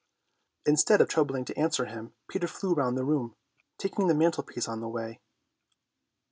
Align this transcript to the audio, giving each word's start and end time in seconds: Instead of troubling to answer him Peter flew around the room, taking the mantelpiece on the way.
Instead 0.65 0.99
of 0.99 1.07
troubling 1.09 1.45
to 1.45 1.55
answer 1.55 1.85
him 1.85 2.15
Peter 2.27 2.47
flew 2.47 2.73
around 2.73 2.95
the 2.95 3.03
room, 3.03 3.35
taking 3.77 4.07
the 4.07 4.15
mantelpiece 4.15 4.67
on 4.67 4.79
the 4.79 4.89
way. 4.89 5.21